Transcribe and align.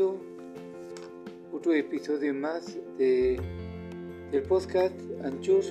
bienvenido 0.00 0.16
a 1.52 1.56
otro 1.56 1.74
episodio 1.74 2.32
más 2.32 2.78
de, 2.96 3.38
del 4.30 4.42
podcast 4.44 4.94
Anchur 5.24 5.62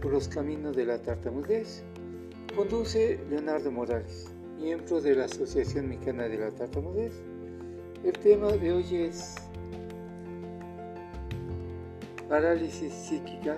por 0.00 0.12
los 0.12 0.28
caminos 0.28 0.76
de 0.76 0.84
la 0.84 1.02
tartamudez. 1.02 1.82
Conduce 2.54 3.18
Leonardo 3.28 3.72
Morales, 3.72 4.32
miembro 4.60 5.00
de 5.00 5.16
la 5.16 5.24
Asociación 5.24 5.88
Mexicana 5.88 6.28
de 6.28 6.38
la 6.38 6.50
Tartamudez. 6.50 7.12
El 8.04 8.12
tema 8.12 8.52
de 8.52 8.72
hoy 8.72 8.94
es 8.94 9.34
parálisis 12.28 12.92
psíquica. 12.92 13.56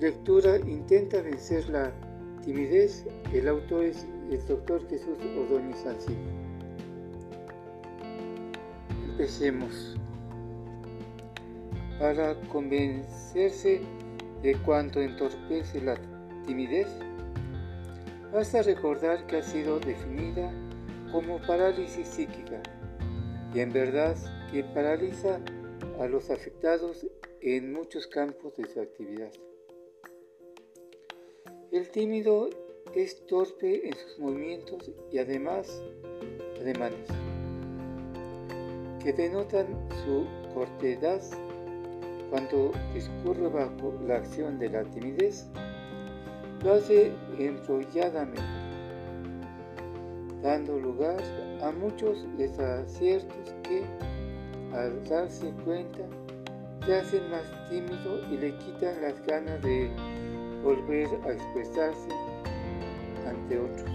Lectura 0.00 0.58
intenta 0.58 1.22
vencer 1.22 1.68
la 1.68 1.92
timidez. 2.44 3.06
El 3.32 3.46
autor 3.48 3.84
es 3.84 4.06
el 4.30 4.44
doctor 4.46 4.88
Jesús 4.88 5.16
Ordóñez 5.38 5.78
Sancil. 5.78 6.39
Empecemos. 9.20 9.96
Para 11.98 12.34
convencerse 12.48 13.82
de 14.42 14.56
cuánto 14.64 14.98
entorpece 14.98 15.82
la 15.82 15.94
timidez, 16.46 16.88
basta 18.32 18.62
recordar 18.62 19.26
que 19.26 19.36
ha 19.36 19.42
sido 19.42 19.78
definida 19.78 20.50
como 21.12 21.38
parálisis 21.42 22.08
psíquica 22.08 22.62
y 23.52 23.60
en 23.60 23.70
verdad 23.74 24.16
que 24.50 24.64
paraliza 24.64 25.38
a 25.98 26.06
los 26.06 26.30
afectados 26.30 27.06
en 27.42 27.74
muchos 27.74 28.06
campos 28.06 28.56
de 28.56 28.68
su 28.68 28.80
actividad. 28.80 29.32
El 31.70 31.90
tímido 31.90 32.48
es 32.94 33.26
torpe 33.26 33.86
en 33.86 33.94
sus 33.94 34.18
movimientos 34.18 34.90
y 35.12 35.18
además 35.18 35.82
ademanes, 36.58 37.06
que 39.02 39.12
denotan 39.12 39.66
su 40.04 40.26
cortedad 40.54 41.20
cuando 42.30 42.72
discurre 42.94 43.48
bajo 43.48 43.94
la 44.06 44.16
acción 44.16 44.58
de 44.58 44.68
la 44.68 44.84
timidez, 44.84 45.46
lo 46.62 46.74
hace 46.74 47.12
enrolladamente, 47.38 48.42
dando 50.42 50.78
lugar 50.78 51.20
a 51.62 51.72
muchos 51.72 52.24
desaciertos 52.36 53.54
que, 53.62 53.82
al 54.72 55.02
darse 55.08 55.50
cuenta, 55.64 56.02
se 56.86 56.94
hacen 56.94 57.30
más 57.30 57.44
tímido 57.68 58.20
y 58.30 58.36
le 58.36 58.56
quitan 58.58 59.00
las 59.02 59.20
ganas 59.26 59.60
de 59.62 59.90
volver 60.62 61.08
a 61.26 61.32
expresarse 61.32 62.08
ante 63.26 63.58
otros. 63.58 63.90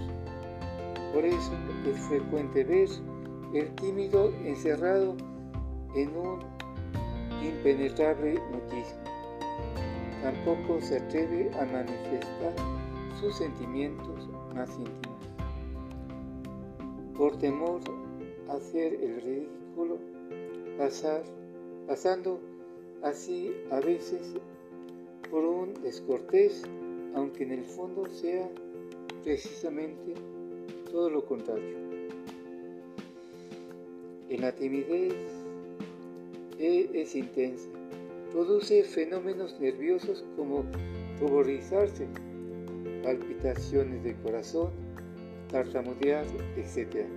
Por 1.14 1.24
eso 1.24 1.52
es 1.88 2.00
frecuente 2.02 2.64
ver 2.64 2.90
el 3.54 3.74
tímido 3.76 4.32
encerrado 4.44 5.16
en 5.96 6.16
un 6.18 6.40
impenetrable 7.44 8.40
mutismo. 8.52 9.00
Tampoco 10.22 10.82
se 10.82 10.98
atreve 10.98 11.52
a 11.60 11.66
manifestar 11.66 12.54
sus 13.20 13.36
sentimientos 13.36 14.28
más 14.54 14.70
íntimos. 14.78 15.16
Por 17.18 17.38
temor 17.38 17.82
a 18.50 18.54
hacer 18.54 18.94
el 18.96 19.22
ridículo, 19.22 19.98
pasar, 20.78 21.24
pasando 21.88 22.40
así 23.04 23.54
a 23.72 23.80
veces 23.80 24.34
por 25.30 25.46
un 25.46 25.74
descortés, 25.82 26.64
aunque 27.16 27.44
en 27.44 27.52
el 27.52 27.64
fondo 27.64 28.06
sea 28.08 28.50
precisamente 29.24 30.14
todo 30.92 31.10
lo 31.10 31.26
contrario. 31.26 31.85
La 34.40 34.52
timidez 34.52 35.14
e 36.60 36.90
es 36.94 37.16
intensa, 37.16 37.70
produce 38.32 38.84
fenómenos 38.84 39.58
nerviosos 39.62 40.26
como 40.36 40.66
ruborizarse, 41.22 42.06
palpitaciones 43.02 44.04
de 44.04 44.14
corazón, 44.18 44.72
tartamudear, 45.50 46.26
etc. 46.58 47.08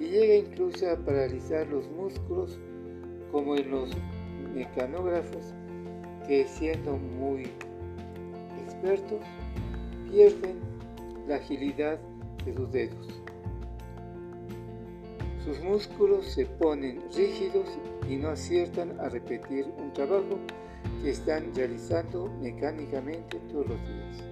Y 0.00 0.04
llega 0.04 0.34
incluso 0.36 0.90
a 0.90 0.96
paralizar 0.96 1.66
los 1.68 1.86
músculos 1.90 2.58
como 3.30 3.56
en 3.56 3.70
los 3.70 3.90
mecanógrafos 4.54 5.52
que 6.26 6.46
siendo 6.46 6.96
muy 6.96 7.50
expertos 8.64 9.20
pierden 10.10 10.56
la 11.28 11.36
agilidad 11.36 11.98
de 12.46 12.54
sus 12.54 12.72
dedos. 12.72 13.23
Sus 15.44 15.60
músculos 15.60 16.24
se 16.24 16.46
ponen 16.46 17.02
rígidos 17.14 17.68
y 18.08 18.16
no 18.16 18.30
aciertan 18.30 18.98
a 18.98 19.10
repetir 19.10 19.66
un 19.76 19.92
trabajo 19.92 20.38
que 21.02 21.10
están 21.10 21.54
realizando 21.54 22.30
mecánicamente 22.40 23.38
todos 23.52 23.68
los 23.68 23.78
días. 23.80 24.24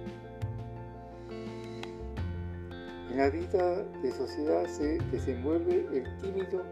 En 3.11 3.17
la 3.17 3.29
vida 3.29 3.83
de 4.01 4.11
sociedad 4.11 4.65
se 4.65 4.97
desenvuelve 5.11 5.85
el 5.93 6.17
tímido 6.17 6.63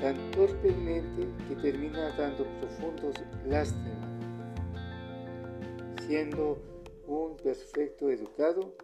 tan 0.00 0.30
torpemente 0.30 1.28
que 1.46 1.56
termina 1.56 2.08
dando 2.16 2.46
profundos 2.58 3.16
lástimas. 3.46 4.08
Siendo 6.06 6.58
un 7.06 7.36
perfecto 7.36 8.08
educado, 8.08 8.74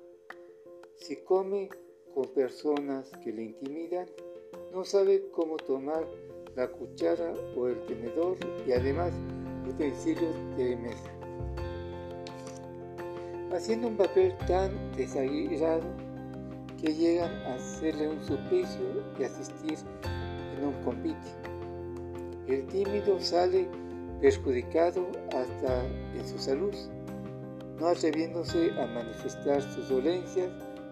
si 0.96 1.16
come 1.24 1.70
con 2.12 2.26
personas 2.34 3.10
que 3.24 3.32
le 3.32 3.44
intimidan, 3.44 4.06
no 4.76 4.84
sabe 4.84 5.24
cómo 5.32 5.56
tomar 5.56 6.06
la 6.54 6.68
cuchara 6.68 7.32
o 7.56 7.66
el 7.66 7.80
tenedor 7.86 8.36
y 8.66 8.72
además 8.72 9.10
utensilios 9.66 10.34
de 10.58 10.76
mesa. 10.76 11.10
Haciendo 13.54 13.88
un 13.88 13.96
papel 13.96 14.36
tan 14.46 14.92
desairado 14.92 15.80
que 16.78 16.92
llegan 16.92 17.32
a 17.46 17.54
hacerle 17.54 18.08
un 18.08 18.22
suplicio 18.22 19.02
y 19.18 19.24
asistir 19.24 19.78
en 20.58 20.66
un 20.66 20.74
convite. 20.84 21.30
El 22.46 22.66
tímido 22.66 23.18
sale 23.18 23.66
perjudicado 24.20 25.06
hasta 25.28 25.86
en 25.86 26.28
su 26.28 26.38
salud, 26.38 26.74
no 27.80 27.86
atreviéndose 27.86 28.72
a 28.78 28.86
manifestar 28.88 29.62
sus 29.62 29.88
dolencias 29.88 30.50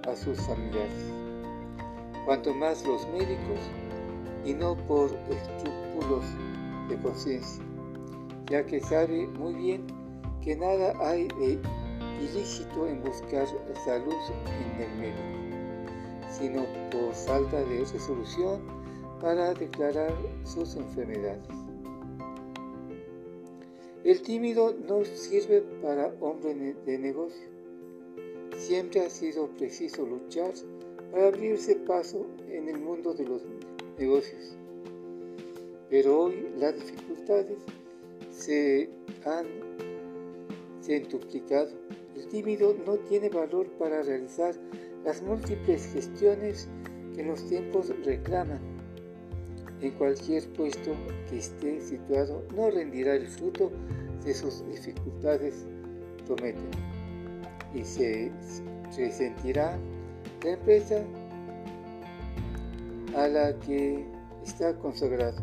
a 0.08 0.16
sus 0.16 0.40
familiares, 0.40 1.12
cuanto 2.24 2.54
más 2.54 2.86
los 2.86 3.06
médicos 3.08 3.58
y 4.44 4.54
no 4.54 4.76
por 4.86 5.10
escrúpulos 5.30 6.24
de 6.88 6.98
conciencia, 6.98 7.64
ya 8.50 8.64
que 8.64 8.80
sabe 8.80 9.26
muy 9.26 9.54
bien 9.54 9.86
que 10.42 10.56
nada 10.56 10.94
hay 11.00 11.28
de 11.38 11.58
ilícito 12.20 12.86
en 12.86 13.02
buscar 13.02 13.46
salud 13.84 14.14
en 14.46 14.82
el 14.82 14.98
médico, 14.98 15.88
sino 16.30 16.64
por 16.90 17.14
falta 17.14 17.58
de 17.60 17.84
resolución 17.84 18.60
para 19.20 19.54
declarar 19.54 20.12
sus 20.44 20.76
enfermedades. 20.76 21.48
El 24.04 24.20
tímido 24.20 24.74
no 24.86 25.02
sirve 25.04 25.62
para 25.80 26.14
hombre 26.20 26.74
de 26.84 26.98
negocio, 26.98 27.54
Siempre 28.58 29.04
ha 29.04 29.10
sido 29.10 29.48
preciso 29.48 30.06
luchar 30.06 30.54
para 31.14 31.28
abrirse 31.28 31.76
paso 31.76 32.26
en 32.50 32.68
el 32.68 32.80
mundo 32.80 33.14
de 33.14 33.24
los 33.24 33.42
negocios. 33.96 34.56
Pero 35.88 36.22
hoy 36.22 36.48
las 36.58 36.74
dificultades 36.74 37.58
se 38.32 38.90
han 39.24 39.46
centuplicado. 40.82 41.70
El 42.16 42.26
tímido 42.26 42.74
no 42.84 42.96
tiene 42.96 43.28
valor 43.28 43.68
para 43.78 44.02
realizar 44.02 44.56
las 45.04 45.22
múltiples 45.22 45.86
gestiones 45.92 46.68
que 47.14 47.22
los 47.22 47.48
tiempos 47.48 47.92
reclaman. 48.04 48.58
En 49.82 49.92
cualquier 49.92 50.48
puesto 50.54 50.96
que 51.30 51.38
esté 51.38 51.80
situado 51.80 52.42
no 52.56 52.72
rendirá 52.72 53.14
el 53.14 53.28
fruto 53.28 53.70
de 54.24 54.34
sus 54.34 54.66
dificultades, 54.66 55.64
prometen 56.26 56.70
y 57.72 57.84
se 57.84 58.32
resentirá 58.96 59.78
empresa 60.52 61.02
a 63.16 63.28
la 63.28 63.58
que 63.60 64.06
está 64.44 64.74
consagrado. 64.78 65.42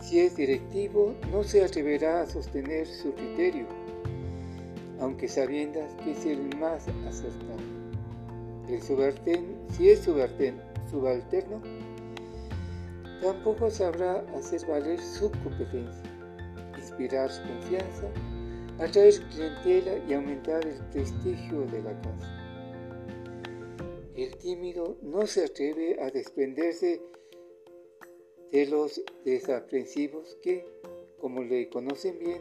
Si 0.00 0.20
es 0.20 0.36
directivo, 0.36 1.14
no 1.32 1.42
se 1.42 1.64
atreverá 1.64 2.22
a 2.22 2.26
sostener 2.26 2.86
su 2.86 3.12
criterio, 3.12 3.66
aunque 5.00 5.28
sabiendas 5.28 5.92
que 6.04 6.12
es 6.12 6.24
el 6.26 6.56
más 6.56 6.86
acertado. 7.08 7.58
El 8.68 8.82
subalterno, 8.82 9.56
si 9.72 9.88
es 9.88 10.00
subalterno, 10.00 11.60
tampoco 13.22 13.70
sabrá 13.70 14.24
hacer 14.36 14.66
valer 14.66 15.00
su 15.00 15.30
competencia, 15.42 16.02
inspirar 16.78 17.30
su 17.30 17.42
confianza 17.42 18.08
atraer 18.78 19.14
clientela 19.30 19.92
y 20.08 20.12
aumentar 20.12 20.66
el 20.66 20.78
prestigio 20.92 21.62
de 21.66 21.82
la 21.82 21.92
casa. 22.02 22.35
El 24.16 24.34
tímido 24.38 24.96
no 25.02 25.26
se 25.26 25.44
atreve 25.44 26.00
a 26.00 26.10
desprenderse 26.10 27.02
de 28.50 28.66
los 28.66 29.02
desaprensivos 29.26 30.38
que, 30.42 30.64
como 31.20 31.42
le 31.42 31.68
conocen 31.68 32.18
bien, 32.18 32.40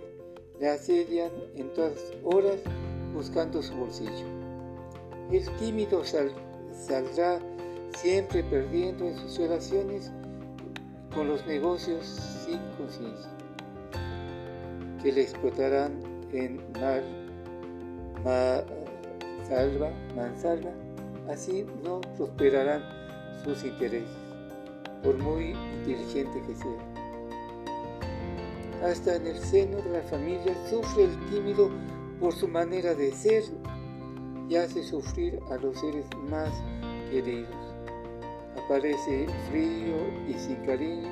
le 0.58 0.70
asedian 0.70 1.32
en 1.56 1.74
todas 1.74 2.14
horas 2.24 2.62
buscando 3.14 3.62
su 3.62 3.76
bolsillo. 3.76 4.26
El 5.34 5.54
tímido 5.58 6.02
saldrá 6.06 7.42
siempre 7.98 8.42
perdiendo 8.46 9.06
en 9.06 9.18
sus 9.18 9.38
relaciones 9.38 10.14
con 11.14 11.28
los 11.28 11.46
negocios 11.46 12.06
sin 12.46 12.60
conciencia, 12.78 13.32
que 15.04 15.12
le 15.12 15.24
explotarán 15.24 16.00
en 16.32 16.62
mal, 16.72 17.04
salva, 19.46 19.92
mansalva, 20.16 20.72
así 21.30 21.66
no 21.84 22.02
prosperarán 22.18 22.84
sus 23.44 23.64
intereses, 23.64 24.10
por 25.04 25.18
muy 25.18 25.56
inteligente 25.80 26.42
que 26.46 26.56
sea. 26.56 26.96
Hasta 28.84 29.16
en 29.16 29.28
el 29.28 29.38
seno 29.40 29.78
de 29.78 29.90
la 29.90 30.02
familia 30.04 30.56
sufre 30.70 31.06
el 31.06 31.30
tímido 31.30 31.70
por 32.20 32.34
su 32.34 32.48
manera 32.48 32.94
de 32.94 33.12
ser 33.12 33.44
y 34.50 34.56
hace 34.56 34.84
sufrir 34.84 35.40
a 35.50 35.56
los 35.56 35.80
seres 35.80 36.06
más 36.30 36.52
queridos. 37.10 37.50
Aparece 38.64 39.28
frío 39.50 39.96
y 40.28 40.34
sin 40.38 40.58
cariño, 40.66 41.12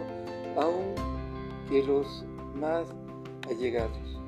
aun 0.55 0.93
que 1.69 1.83
los 1.83 2.23
más 2.55 2.87
allegados, 3.49 4.19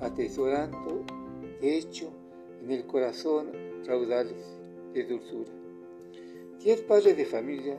atesorando, 0.00 1.04
de 1.60 1.78
hecho, 1.78 2.10
en 2.62 2.70
el 2.70 2.86
corazón 2.86 3.52
raudales 3.86 4.55
de 4.96 5.04
dulzura. 5.04 5.52
Si 6.58 6.70
es 6.70 6.80
padre 6.80 7.14
de 7.14 7.26
familia, 7.26 7.78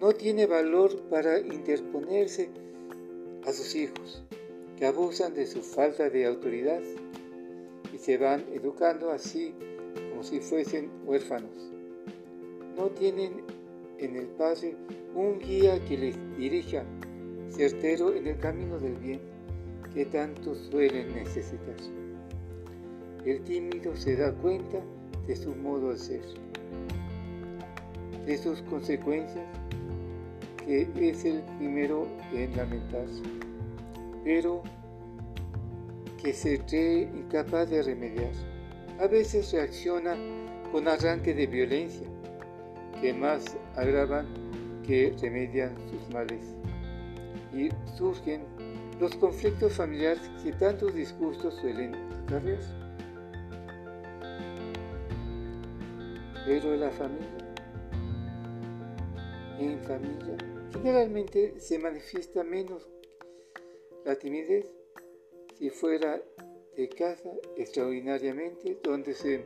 no 0.00 0.12
tiene 0.12 0.46
valor 0.46 1.02
para 1.08 1.38
interponerse 1.40 2.50
a 3.46 3.52
sus 3.52 3.74
hijos, 3.74 4.22
que 4.76 4.86
abusan 4.86 5.34
de 5.34 5.46
su 5.46 5.62
falta 5.62 6.10
de 6.10 6.26
autoridad 6.26 6.80
y 7.92 7.98
se 7.98 8.18
van 8.18 8.44
educando 8.52 9.10
así 9.10 9.54
como 10.10 10.22
si 10.22 10.40
fuesen 10.40 10.90
huérfanos. 11.06 11.72
No 12.76 12.90
tienen 12.90 13.42
en 13.98 14.16
el 14.16 14.26
Padre 14.26 14.76
un 15.14 15.38
guía 15.38 15.82
que 15.86 15.96
les 15.96 16.36
dirija 16.36 16.84
certero 17.48 18.14
en 18.14 18.26
el 18.26 18.38
camino 18.38 18.78
del 18.78 18.94
bien 18.96 19.20
que 19.94 20.06
tanto 20.06 20.54
suelen 20.54 21.14
necesitar. 21.14 21.76
El 23.24 23.42
tímido 23.42 23.96
se 23.96 24.16
da 24.16 24.32
cuenta 24.32 24.80
de 25.30 25.36
su 25.36 25.54
modo 25.54 25.92
de 25.92 25.96
ser, 25.96 26.22
de 28.26 28.36
sus 28.36 28.62
consecuencias, 28.62 29.44
que 30.66 30.88
es 30.96 31.24
el 31.24 31.40
primero 31.56 32.08
en 32.32 32.56
lamentarse, 32.56 33.22
pero 34.24 34.60
que 36.20 36.32
se 36.32 36.58
cree 36.64 37.02
incapaz 37.02 37.70
de 37.70 37.80
remediar. 37.80 38.32
A 38.98 39.06
veces 39.06 39.52
reacciona 39.52 40.16
con 40.72 40.88
arranque 40.88 41.32
de 41.32 41.46
violencia, 41.46 42.08
que 43.00 43.14
más 43.14 43.56
agravan 43.76 44.26
que 44.84 45.14
remedian 45.22 45.76
sus 45.90 46.12
males. 46.12 46.42
Y 47.54 47.68
surgen 47.96 48.42
los 48.98 49.14
conflictos 49.14 49.74
familiares 49.74 50.28
que 50.42 50.50
tantos 50.54 50.92
disgustos 50.92 51.54
suelen 51.54 51.94
acarrear. 52.24 52.79
Pero 56.50 56.74
la 56.74 56.90
familia, 56.90 57.28
en 59.60 59.78
familia, 59.84 60.36
generalmente 60.72 61.54
se 61.60 61.78
manifiesta 61.78 62.42
menos 62.42 62.88
la 64.04 64.16
timidez 64.16 64.66
si 65.56 65.70
fuera 65.70 66.20
de 66.76 66.88
casa 66.88 67.30
extraordinariamente, 67.56 68.76
donde 68.82 69.14
se, 69.14 69.44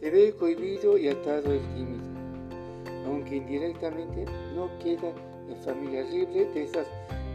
se 0.00 0.10
ve 0.10 0.34
cohibido 0.36 0.98
y 0.98 1.06
atado 1.06 1.52
el 1.52 1.60
tímido, 1.76 2.08
aunque 3.06 3.36
indirectamente 3.36 4.24
no 4.56 4.76
queda 4.80 5.14
en 5.48 5.62
familia 5.62 6.02
libre 6.02 6.46
de 6.46 6.64
esas 6.64 6.88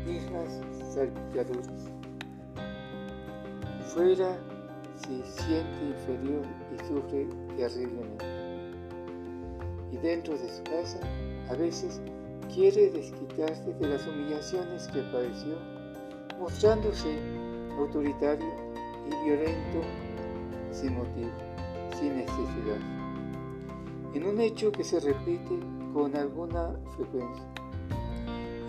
mismas 0.06 0.60
salpicaduras. 0.94 1.90
Fuera 3.94 4.38
se 4.98 5.24
siente 5.42 5.86
inferior 5.86 6.46
y 6.74 6.88
sufre 6.90 7.26
terriblemente. 7.56 8.39
Y 9.92 9.98
dentro 9.98 10.38
de 10.38 10.50
su 10.50 10.64
casa, 10.64 11.00
a 11.50 11.56
veces 11.56 12.02
quiere 12.54 12.90
desquitarse 12.90 13.74
de 13.74 13.88
las 13.88 14.06
humillaciones 14.08 14.88
que 14.88 15.02
padeció, 15.04 15.56
mostrándose 16.40 17.18
autoritario 17.78 18.48
y 19.08 19.26
violento 19.26 19.82
sin 20.72 20.96
motivo, 20.96 21.32
sin 22.00 22.18
necesidad. 22.18 22.80
En 24.14 24.26
un 24.26 24.40
hecho 24.40 24.72
que 24.72 24.84
se 24.84 25.00
repite 25.00 25.60
con 25.94 26.16
alguna 26.16 26.76
frecuencia 26.96 27.46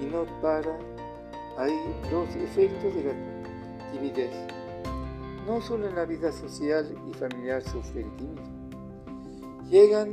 y 0.00 0.06
no 0.06 0.24
para 0.40 0.78
ahí 1.58 1.78
los 2.10 2.34
efectos 2.36 2.94
de 2.94 3.04
la 3.04 3.92
timidez. 3.92 4.32
No 5.46 5.60
solo 5.60 5.88
en 5.88 5.94
la 5.94 6.04
vida 6.04 6.32
social 6.32 6.94
y 7.08 7.14
familiar 7.14 7.62
sufre 7.62 8.02
el 8.02 8.16
tímido. 8.16 8.42
Llegan 9.68 10.10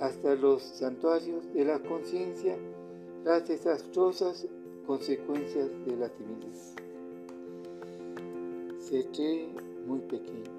hasta 0.00 0.34
los 0.34 0.62
santuarios 0.62 1.52
de 1.52 1.64
la 1.64 1.78
conciencia 1.80 2.56
las 3.24 3.48
desastrosas 3.48 4.46
consecuencias 4.86 5.70
de 5.84 5.96
la 5.96 6.08
timidez 6.08 6.76
se 8.88 9.04
cree 9.06 9.48
muy 9.84 9.98
pequeño. 10.00 10.52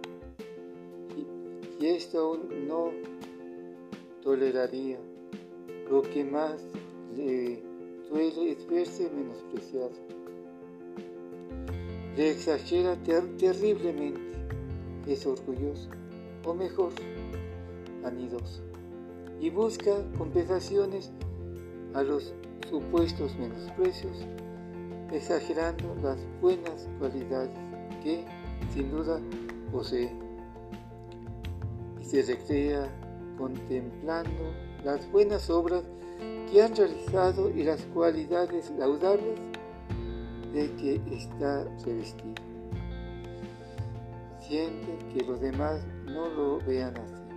Y, 1.80 1.86
esto 1.86 2.20
aún 2.20 2.68
no 2.68 2.92
toleraría. 4.22 5.00
Lo 5.90 6.02
que 6.02 6.26
más 6.26 6.62
le 7.16 7.64
duele 8.10 8.52
es 8.52 8.68
verse 8.68 9.10
menospreciado. 9.10 9.92
Le 12.18 12.32
exagera 12.32 12.98
terriblemente. 13.38 14.20
Es 15.08 15.26
orgulloso, 15.26 15.90
o 16.44 16.54
mejor, 16.54 16.92
anidoso. 18.04 18.67
Y 19.40 19.50
busca 19.50 19.92
compensaciones 20.18 21.12
a 21.94 22.04
los 22.04 22.34
supuestos 22.70 23.36
menosprecios, 23.38 24.26
exagerando 25.12 25.96
las 26.02 26.18
buenas 26.42 26.88
cualidades 27.00 27.52
que 28.04 28.26
sin 28.74 28.92
duda 28.92 29.20
posee 29.72 30.12
y 32.02 32.06
se 32.06 32.22
recrea 32.24 32.90
contemplando 33.38 34.54
las 34.84 35.10
buenas 35.12 35.50
obras 35.50 35.84
que 36.52 36.62
han 36.62 36.76
realizado 36.76 37.50
y 37.50 37.64
las 37.64 37.82
cualidades 37.94 38.72
laudables 38.78 39.40
de 40.54 40.72
que 40.76 41.02
está 41.12 41.64
revestido. 41.86 42.34
Siente 44.40 44.98
que 45.14 45.26
los 45.26 45.40
demás 45.42 45.86
no 46.06 46.30
lo 46.30 46.60
vean 46.66 46.96
así 46.98 47.28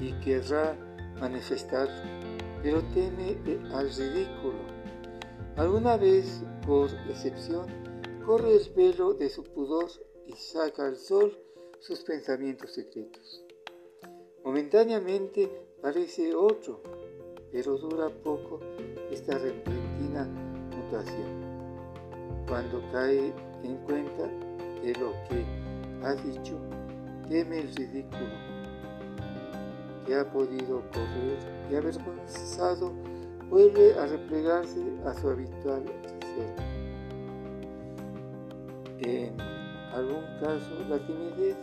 y 0.00 0.12
querrá 0.24 0.76
manifestarlo, 1.20 1.94
pero 2.62 2.82
teme 2.94 3.36
al 3.72 3.90
ridículo. 3.90 4.58
Alguna 5.56 5.96
vez, 5.96 6.42
por 6.66 6.90
excepción, 7.08 7.66
corre 8.24 8.56
el 8.56 8.72
velo 8.74 9.14
de 9.14 9.28
su 9.28 9.44
pudor 9.44 9.90
y 10.26 10.32
saca 10.32 10.86
al 10.86 10.96
sol 10.96 11.38
sus 11.80 12.00
pensamientos 12.00 12.72
secretos. 12.72 13.44
Momentáneamente 14.44 15.50
parece 15.80 16.34
otro, 16.34 16.82
pero 17.52 17.76
dura 17.76 18.08
poco 18.08 18.60
esta 19.10 19.38
repentina 19.38 20.24
mutación. 20.74 21.44
Cuando 22.48 22.82
cae 22.92 23.32
en 23.62 23.76
cuenta 23.84 24.26
de 24.82 24.92
lo 24.94 25.12
que 25.28 25.44
ha 26.02 26.14
dicho, 26.14 26.58
teme 27.28 27.60
el 27.60 27.74
ridículo 27.74 28.43
que 30.04 30.14
ha 30.14 30.30
podido 30.30 30.82
correr 30.92 31.38
y 31.70 31.74
avergonzado 31.74 32.92
vuelve 33.48 33.98
a 33.98 34.06
replegarse 34.06 34.80
a 35.04 35.14
su 35.14 35.28
habitual 35.28 35.84
ser. 36.20 36.74
En 39.00 39.40
algún 39.92 40.24
caso, 40.40 40.70
la 40.88 40.98
timidez 41.06 41.56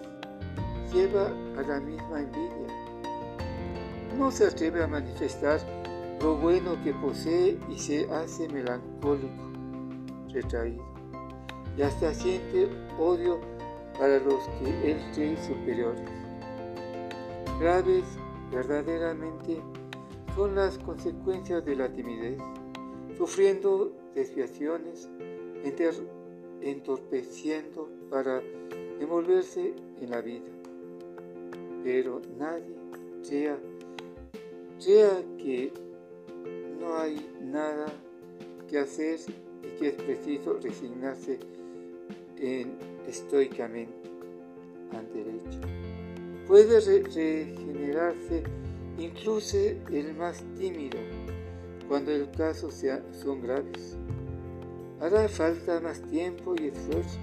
lleva 0.93 1.27
a 1.57 1.61
la 1.61 1.79
misma 1.79 2.21
envidia. 2.21 2.67
No 4.17 4.31
se 4.31 4.47
atreve 4.47 4.83
a 4.83 4.87
manifestar 4.87 5.59
lo 6.21 6.35
bueno 6.35 6.81
que 6.83 6.93
posee 6.93 7.57
y 7.69 7.77
se 7.77 8.09
hace 8.11 8.47
melancólico, 8.49 9.51
retraído, 10.31 10.83
y 11.77 11.81
hasta 11.81 12.13
siente 12.13 12.69
odio 12.99 13.39
para 13.97 14.19
los 14.19 14.47
que 14.59 14.91
él 14.91 15.01
cree 15.13 15.37
superiores. 15.43 16.09
Graves 17.59 18.05
verdaderamente 18.51 19.61
son 20.35 20.55
las 20.55 20.77
consecuencias 20.79 21.65
de 21.65 21.75
la 21.75 21.91
timidez. 21.91 22.37
sufriendo 23.17 23.91
desviaciones, 24.15 25.09
entorpeciendo 26.61 27.89
para 28.09 28.41
envolverse 28.99 29.73
en 29.99 30.09
la 30.09 30.21
vida. 30.21 30.49
Pero 31.83 32.21
nadie 32.37 32.75
sea, 33.21 33.57
sea 34.79 35.23
que 35.37 35.71
no 36.79 36.97
hay 36.97 37.29
nada 37.41 37.85
que 38.67 38.79
hacer 38.79 39.19
y 39.63 39.79
que 39.79 39.89
es 39.89 39.95
preciso 39.95 40.57
resignarse 40.61 41.39
en, 42.37 42.77
estoicamente 43.07 44.09
ante 44.93 45.21
el 45.21 45.27
hecho. 45.35 45.70
Puede 46.51 46.81
regenerarse 46.81 48.43
incluso 48.99 49.55
el 49.57 50.13
más 50.17 50.43
tímido 50.59 50.99
cuando 51.87 52.11
el 52.11 52.29
caso 52.31 52.69
son 52.69 53.41
graves. 53.41 53.95
Hará 54.99 55.29
falta 55.29 55.79
más 55.79 56.01
tiempo 56.01 56.53
y 56.59 56.67
esfuerzo, 56.67 57.19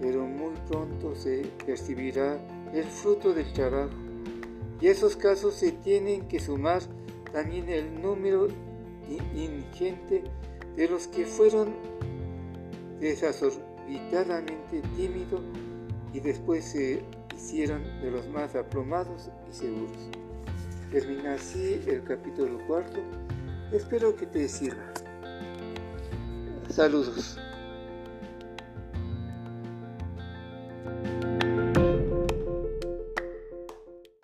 pero 0.00 0.24
muy 0.26 0.54
pronto 0.68 1.16
se 1.16 1.42
percibirá 1.66 2.38
el 2.72 2.84
fruto 2.84 3.34
del 3.34 3.52
trabajo 3.52 3.96
y 4.80 4.86
esos 4.86 5.16
casos 5.16 5.54
se 5.54 5.72
tienen 5.72 6.28
que 6.28 6.38
sumar 6.38 6.82
también 7.32 7.68
el 7.68 8.00
número 8.00 8.46
ingente 9.34 10.22
de 10.76 10.88
los 10.88 11.08
que 11.08 11.26
fueron 11.26 11.74
desorbitadamente 13.00 14.82
tímidos 14.96 15.42
y 16.12 16.20
después 16.20 16.64
se 16.64 17.02
hicieron 17.34 17.82
de 18.02 18.10
los 18.10 18.28
más 18.28 18.54
aplomados 18.54 19.30
y 19.50 19.54
seguros. 19.54 20.10
Termina 20.90 21.34
así 21.34 21.80
el 21.86 22.02
capítulo 22.04 22.58
cuarto. 22.66 23.00
Espero 23.72 24.16
que 24.16 24.26
te 24.26 24.48
sirva. 24.48 24.92
Saludos. 26.68 27.38